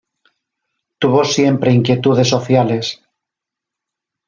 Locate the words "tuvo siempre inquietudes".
0.97-2.27